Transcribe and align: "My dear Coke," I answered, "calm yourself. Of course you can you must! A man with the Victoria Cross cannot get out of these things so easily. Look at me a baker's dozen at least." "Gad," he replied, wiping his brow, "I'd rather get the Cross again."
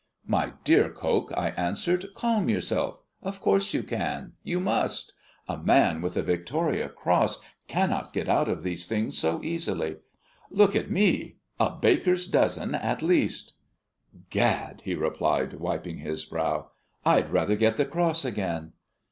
"My 0.25 0.53
dear 0.63 0.89
Coke," 0.89 1.31
I 1.37 1.51
answered, 1.51 2.07
"calm 2.15 2.49
yourself. 2.49 2.99
Of 3.21 3.39
course 3.39 3.71
you 3.75 3.83
can 3.83 4.33
you 4.41 4.59
must! 4.59 5.13
A 5.47 5.57
man 5.57 6.01
with 6.01 6.15
the 6.15 6.23
Victoria 6.23 6.89
Cross 6.89 7.45
cannot 7.67 8.11
get 8.11 8.27
out 8.27 8.49
of 8.49 8.63
these 8.63 8.87
things 8.87 9.19
so 9.19 9.39
easily. 9.43 9.97
Look 10.49 10.75
at 10.75 10.89
me 10.89 11.35
a 11.59 11.69
baker's 11.69 12.25
dozen 12.27 12.73
at 12.73 13.03
least." 13.03 13.53
"Gad," 14.31 14.81
he 14.85 14.95
replied, 14.95 15.53
wiping 15.53 15.99
his 15.99 16.25
brow, 16.25 16.71
"I'd 17.05 17.29
rather 17.29 17.55
get 17.55 17.77
the 17.77 17.85
Cross 17.85 18.25
again." 18.25 18.73